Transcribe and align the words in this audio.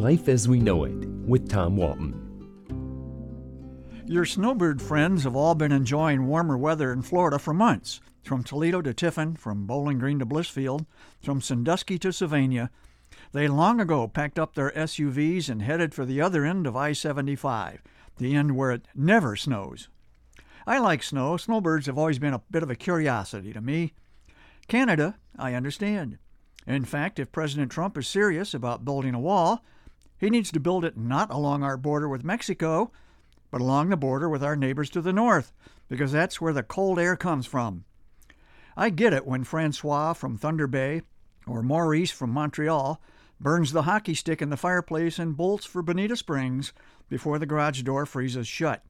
Life 0.00 0.28
as 0.28 0.48
We 0.48 0.60
Know 0.60 0.84
It 0.84 0.96
with 1.26 1.50
Tom 1.50 1.76
Walton. 1.76 2.14
Your 4.06 4.24
snowbird 4.24 4.80
friends 4.80 5.24
have 5.24 5.36
all 5.36 5.54
been 5.54 5.72
enjoying 5.72 6.26
warmer 6.26 6.56
weather 6.56 6.90
in 6.90 7.02
Florida 7.02 7.38
for 7.38 7.52
months. 7.52 8.00
From 8.24 8.42
Toledo 8.42 8.80
to 8.80 8.94
Tiffin, 8.94 9.36
from 9.36 9.66
Bowling 9.66 9.98
Green 9.98 10.18
to 10.18 10.24
Blissfield, 10.24 10.86
from 11.22 11.42
Sandusky 11.42 11.98
to 11.98 12.14
Sylvania, 12.14 12.70
they 13.32 13.46
long 13.46 13.78
ago 13.78 14.08
packed 14.08 14.38
up 14.38 14.54
their 14.54 14.70
SUVs 14.70 15.50
and 15.50 15.60
headed 15.60 15.92
for 15.92 16.06
the 16.06 16.18
other 16.18 16.46
end 16.46 16.66
of 16.66 16.74
I 16.74 16.94
75, 16.94 17.82
the 18.16 18.34
end 18.34 18.56
where 18.56 18.70
it 18.70 18.88
never 18.94 19.36
snows. 19.36 19.90
I 20.66 20.78
like 20.78 21.02
snow. 21.02 21.36
Snowbirds 21.36 21.84
have 21.84 21.98
always 21.98 22.18
been 22.18 22.32
a 22.32 22.42
bit 22.50 22.62
of 22.62 22.70
a 22.70 22.74
curiosity 22.74 23.52
to 23.52 23.60
me. 23.60 23.92
Canada, 24.66 25.18
I 25.38 25.52
understand. 25.52 26.16
In 26.66 26.86
fact, 26.86 27.18
if 27.18 27.30
President 27.32 27.70
Trump 27.70 27.98
is 27.98 28.08
serious 28.08 28.54
about 28.54 28.86
building 28.86 29.12
a 29.14 29.20
wall, 29.20 29.62
he 30.20 30.28
needs 30.28 30.52
to 30.52 30.60
build 30.60 30.84
it 30.84 30.98
not 30.98 31.32
along 31.32 31.62
our 31.62 31.78
border 31.78 32.06
with 32.06 32.22
Mexico, 32.22 32.92
but 33.50 33.62
along 33.62 33.88
the 33.88 33.96
border 33.96 34.28
with 34.28 34.44
our 34.44 34.54
neighbors 34.54 34.90
to 34.90 35.00
the 35.00 35.14
north, 35.14 35.52
because 35.88 36.12
that's 36.12 36.42
where 36.42 36.52
the 36.52 36.62
cold 36.62 36.98
air 36.98 37.16
comes 37.16 37.46
from. 37.46 37.84
I 38.76 38.90
get 38.90 39.14
it 39.14 39.26
when 39.26 39.44
Francois 39.44 40.12
from 40.12 40.36
Thunder 40.36 40.66
Bay 40.66 41.00
or 41.46 41.62
Maurice 41.62 42.10
from 42.10 42.30
Montreal 42.30 43.00
burns 43.40 43.72
the 43.72 43.82
hockey 43.82 44.14
stick 44.14 44.42
in 44.42 44.50
the 44.50 44.58
fireplace 44.58 45.18
and 45.18 45.36
bolts 45.36 45.64
for 45.64 45.82
Bonita 45.82 46.16
Springs 46.16 46.74
before 47.08 47.38
the 47.38 47.46
garage 47.46 47.80
door 47.82 48.04
freezes 48.04 48.46
shut. 48.46 48.84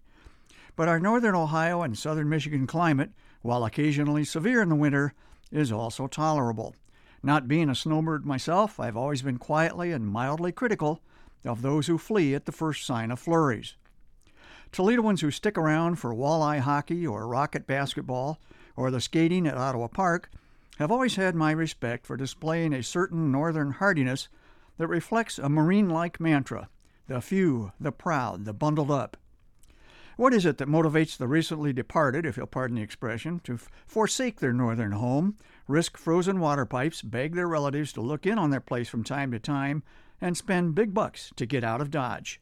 But 0.74 0.88
our 0.88 0.98
northern 0.98 1.36
Ohio 1.36 1.82
and 1.82 1.96
southern 1.96 2.28
Michigan 2.28 2.66
climate, 2.66 3.10
while 3.42 3.64
occasionally 3.64 4.24
severe 4.24 4.60
in 4.60 4.68
the 4.68 4.74
winter, 4.74 5.14
is 5.52 5.70
also 5.70 6.08
tolerable. 6.08 6.74
Not 7.22 7.46
being 7.46 7.70
a 7.70 7.74
snowbird 7.74 8.26
myself, 8.26 8.80
I've 8.80 8.96
always 8.96 9.22
been 9.22 9.38
quietly 9.38 9.92
and 9.92 10.08
mildly 10.08 10.50
critical 10.50 11.00
of 11.44 11.62
those 11.62 11.86
who 11.86 11.98
flee 11.98 12.34
at 12.34 12.46
the 12.46 12.52
first 12.52 12.84
sign 12.84 13.10
of 13.10 13.18
flurries. 13.18 13.76
Toledoans 14.72 15.20
who 15.20 15.30
stick 15.30 15.58
around 15.58 15.96
for 15.96 16.14
walleye 16.14 16.60
hockey 16.60 17.06
or 17.06 17.26
rocket 17.26 17.66
basketball 17.66 18.38
or 18.76 18.90
the 18.90 19.00
skating 19.00 19.46
at 19.46 19.56
Ottawa 19.56 19.88
Park 19.88 20.30
have 20.78 20.90
always 20.90 21.16
had 21.16 21.34
my 21.34 21.50
respect 21.50 22.06
for 22.06 22.16
displaying 22.16 22.72
a 22.72 22.82
certain 22.82 23.30
northern 23.32 23.72
hardiness 23.72 24.28
that 24.78 24.86
reflects 24.86 25.38
a 25.38 25.48
marine 25.48 25.90
like 25.90 26.20
mantra 26.20 26.68
the 27.06 27.20
few, 27.20 27.72
the 27.80 27.90
proud, 27.90 28.44
the 28.44 28.52
bundled 28.52 28.90
up. 28.90 29.16
What 30.20 30.34
is 30.34 30.44
it 30.44 30.58
that 30.58 30.68
motivates 30.68 31.16
the 31.16 31.26
recently 31.26 31.72
departed, 31.72 32.26
if 32.26 32.36
you'll 32.36 32.46
pardon 32.46 32.76
the 32.76 32.82
expression, 32.82 33.40
to 33.44 33.58
forsake 33.86 34.38
their 34.38 34.52
northern 34.52 34.92
home, 34.92 35.38
risk 35.66 35.96
frozen 35.96 36.40
water 36.40 36.66
pipes, 36.66 37.00
beg 37.00 37.34
their 37.34 37.48
relatives 37.48 37.90
to 37.94 38.02
look 38.02 38.26
in 38.26 38.38
on 38.38 38.50
their 38.50 38.60
place 38.60 38.90
from 38.90 39.02
time 39.02 39.32
to 39.32 39.38
time, 39.38 39.82
and 40.20 40.36
spend 40.36 40.74
big 40.74 40.92
bucks 40.92 41.32
to 41.36 41.46
get 41.46 41.64
out 41.64 41.80
of 41.80 41.90
Dodge? 41.90 42.38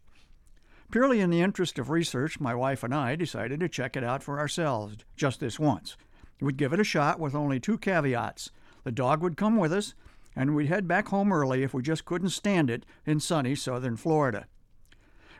Purely 0.90 1.20
in 1.20 1.30
the 1.30 1.40
interest 1.40 1.78
of 1.78 1.88
research, 1.88 2.40
my 2.40 2.52
wife 2.52 2.82
and 2.82 2.92
I 2.92 3.14
decided 3.14 3.60
to 3.60 3.68
check 3.68 3.96
it 3.96 4.02
out 4.02 4.24
for 4.24 4.40
ourselves 4.40 4.96
just 5.14 5.38
this 5.38 5.60
once. 5.60 5.96
We'd 6.40 6.56
give 6.56 6.72
it 6.72 6.80
a 6.80 6.84
shot 6.84 7.20
with 7.20 7.36
only 7.36 7.60
two 7.60 7.78
caveats. 7.78 8.50
The 8.82 8.90
dog 8.90 9.22
would 9.22 9.36
come 9.36 9.56
with 9.56 9.72
us, 9.72 9.94
and 10.34 10.56
we'd 10.56 10.66
head 10.66 10.88
back 10.88 11.10
home 11.10 11.32
early 11.32 11.62
if 11.62 11.72
we 11.74 11.82
just 11.82 12.04
couldn't 12.04 12.30
stand 12.30 12.70
it 12.70 12.84
in 13.06 13.20
sunny 13.20 13.54
southern 13.54 13.96
Florida. 13.96 14.48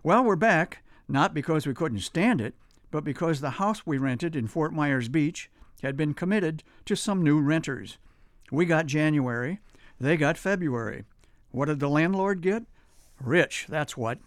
Well, 0.05 0.23
we're 0.23 0.37
back, 0.37 0.85
not 1.09 1.35
because 1.35 1.67
we 1.67 1.75
couldn't 1.75 2.01
stand 2.01 2.41
it, 2.41 2.55
but 2.91 3.05
because 3.05 3.41
the 3.41 3.51
house 3.51 3.87
we 3.87 3.99
rented 3.99 4.37
in 4.37 4.47
Fort 4.47 4.73
Myers 4.73 5.09
Beach 5.09 5.51
had 5.83 5.97
been 5.97 6.15
committed 6.15 6.63
to 6.85 6.97
some 6.97 7.23
new 7.23 7.41
renters. 7.41 7.99
We 8.51 8.67
got 8.67 8.87
January, 8.87 9.61
they 10.01 10.17
got 10.17 10.39
February. 10.39 11.05
What 11.51 11.67
did 11.67 11.81
the 11.81 11.89
landlord 11.89 12.41
get? 12.41 12.65
Rich, 13.21 13.67
that's 13.69 13.97
what. 13.97 14.19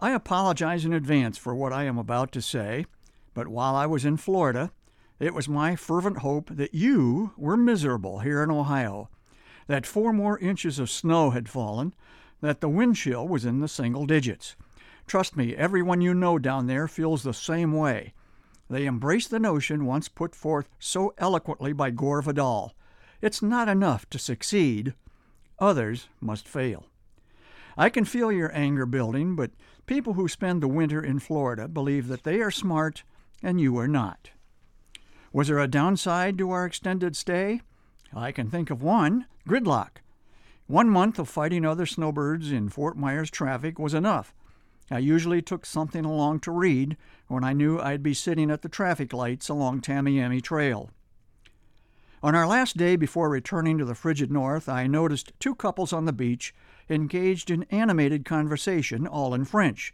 I 0.00 0.12
apologize 0.12 0.84
in 0.84 0.92
advance 0.92 1.38
for 1.38 1.54
what 1.54 1.72
I 1.72 1.84
am 1.84 1.98
about 1.98 2.32
to 2.32 2.42
say, 2.42 2.86
but 3.34 3.48
while 3.48 3.76
I 3.76 3.86
was 3.86 4.04
in 4.04 4.16
Florida, 4.16 4.72
it 5.20 5.34
was 5.34 5.48
my 5.48 5.76
fervent 5.76 6.18
hope 6.18 6.50
that 6.50 6.74
you 6.74 7.32
were 7.36 7.56
miserable 7.56 8.20
here 8.20 8.42
in 8.42 8.50
Ohio, 8.50 9.08
that 9.68 9.86
four 9.86 10.12
more 10.12 10.38
inches 10.38 10.78
of 10.78 10.90
snow 10.90 11.30
had 11.30 11.48
fallen, 11.48 11.94
that 12.40 12.60
the 12.60 12.68
wind 12.68 12.96
chill 12.96 13.28
was 13.28 13.44
in 13.44 13.60
the 13.60 13.68
single 13.68 14.06
digits. 14.06 14.56
Trust 15.12 15.36
me, 15.36 15.54
everyone 15.54 16.00
you 16.00 16.14
know 16.14 16.38
down 16.38 16.68
there 16.68 16.88
feels 16.88 17.22
the 17.22 17.34
same 17.34 17.74
way. 17.74 18.14
They 18.70 18.86
embrace 18.86 19.28
the 19.28 19.38
notion 19.38 19.84
once 19.84 20.08
put 20.08 20.34
forth 20.34 20.70
so 20.78 21.12
eloquently 21.18 21.74
by 21.74 21.90
Gore 21.90 22.22
Vidal 22.22 22.72
it's 23.20 23.42
not 23.42 23.68
enough 23.68 24.08
to 24.08 24.18
succeed, 24.18 24.94
others 25.58 26.08
must 26.18 26.48
fail. 26.48 26.86
I 27.76 27.90
can 27.90 28.06
feel 28.06 28.32
your 28.32 28.56
anger 28.56 28.86
building, 28.86 29.36
but 29.36 29.50
people 29.84 30.14
who 30.14 30.28
spend 30.28 30.62
the 30.62 30.66
winter 30.66 31.04
in 31.04 31.18
Florida 31.18 31.68
believe 31.68 32.08
that 32.08 32.24
they 32.24 32.40
are 32.40 32.50
smart 32.50 33.02
and 33.42 33.60
you 33.60 33.76
are 33.76 33.88
not. 33.88 34.30
Was 35.30 35.48
there 35.48 35.58
a 35.58 35.68
downside 35.68 36.38
to 36.38 36.52
our 36.52 36.64
extended 36.64 37.16
stay? 37.16 37.60
I 38.14 38.32
can 38.32 38.48
think 38.48 38.70
of 38.70 38.82
one 38.82 39.26
gridlock. 39.46 40.00
One 40.68 40.88
month 40.88 41.18
of 41.18 41.28
fighting 41.28 41.66
other 41.66 41.84
snowbirds 41.84 42.50
in 42.50 42.70
Fort 42.70 42.96
Myers 42.96 43.30
traffic 43.30 43.78
was 43.78 43.92
enough. 43.92 44.32
I 44.90 44.98
usually 44.98 45.40
took 45.40 45.64
something 45.64 46.04
along 46.04 46.40
to 46.40 46.50
read 46.50 46.96
when 47.28 47.44
I 47.44 47.52
knew 47.52 47.78
I'd 47.78 48.02
be 48.02 48.14
sitting 48.14 48.50
at 48.50 48.62
the 48.62 48.68
traffic 48.68 49.12
lights 49.12 49.48
along 49.48 49.80
Tamiami 49.80 50.42
Trail. 50.42 50.90
On 52.22 52.34
our 52.34 52.46
last 52.46 52.76
day 52.76 52.94
before 52.94 53.28
returning 53.28 53.78
to 53.78 53.84
the 53.84 53.94
frigid 53.94 54.30
north, 54.30 54.68
I 54.68 54.86
noticed 54.86 55.32
two 55.40 55.54
couples 55.54 55.92
on 55.92 56.04
the 56.04 56.12
beach 56.12 56.54
engaged 56.88 57.50
in 57.50 57.64
animated 57.64 58.24
conversation, 58.24 59.06
all 59.06 59.34
in 59.34 59.44
French. 59.44 59.92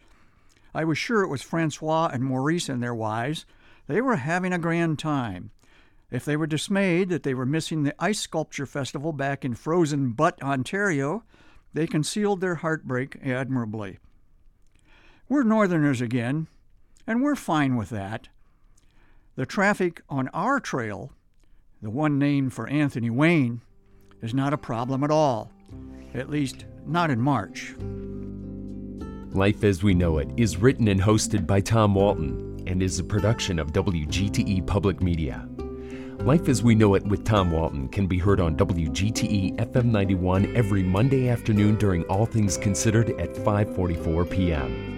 I 0.75 0.84
was 0.84 0.99
sure 0.99 1.22
it 1.22 1.28
was 1.28 1.43
Francois 1.43 2.10
and 2.12 2.25
Maurice 2.25 2.69
and 2.69 2.82
their 2.82 2.94
wives. 2.94 3.47
They 3.87 4.00
were 4.03 4.16
having 4.16 4.53
a 4.53 4.59
grand 4.59 4.99
time. 4.99 5.50
If 6.10 6.25
they 6.25 6.37
were 6.37 6.47
dismayed 6.47 7.09
that 7.09 7.22
they 7.22 7.34
were 7.34 7.47
missing 7.47 7.82
the 7.82 7.94
Ice 7.99 8.20
Sculpture 8.20 8.66
Festival 8.66 9.12
back 9.12 9.44
in 9.44 9.55
frozen 9.55 10.12
Butte, 10.12 10.43
Ontario, 10.43 11.25
they 11.72 11.87
concealed 11.87 12.41
their 12.41 12.56
heartbreak 12.56 13.16
admirably. 13.25 13.99
We're 15.30 15.42
Northerners 15.42 16.00
again, 16.00 16.46
and 17.06 17.22
we're 17.22 17.36
fine 17.36 17.76
with 17.76 17.90
that. 17.90 18.28
The 19.36 19.44
traffic 19.44 20.00
on 20.08 20.28
our 20.28 20.58
trail, 20.58 21.12
the 21.82 21.90
one 21.90 22.18
named 22.18 22.54
for 22.54 22.66
Anthony 22.66 23.10
Wayne, 23.10 23.60
is 24.22 24.32
not 24.32 24.54
a 24.54 24.58
problem 24.58 25.04
at 25.04 25.10
all, 25.10 25.52
at 26.14 26.30
least 26.30 26.64
not 26.86 27.10
in 27.10 27.20
March. 27.20 27.74
Life 29.32 29.64
as 29.64 29.82
We 29.82 29.92
Know 29.92 30.16
It 30.16 30.30
is 30.38 30.56
written 30.56 30.88
and 30.88 31.02
hosted 31.02 31.46
by 31.46 31.60
Tom 31.60 31.94
Walton 31.94 32.64
and 32.66 32.82
is 32.82 32.98
a 32.98 33.04
production 33.04 33.58
of 33.58 33.74
WGTE 33.74 34.66
Public 34.66 35.02
Media. 35.02 35.46
Life 36.20 36.48
as 36.48 36.62
We 36.62 36.74
Know 36.74 36.94
It 36.94 37.04
with 37.04 37.26
Tom 37.26 37.50
Walton 37.50 37.88
can 37.88 38.06
be 38.06 38.16
heard 38.16 38.40
on 38.40 38.56
WGTE 38.56 39.56
FM 39.58 39.84
91 39.84 40.56
every 40.56 40.82
Monday 40.82 41.28
afternoon 41.28 41.76
during 41.76 42.02
All 42.04 42.24
Things 42.24 42.56
Considered 42.56 43.10
at 43.20 43.34
5:44 43.34 44.30
p.m. 44.30 44.97